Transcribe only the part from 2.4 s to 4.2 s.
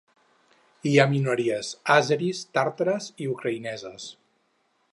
tàrtares i ucraïneses.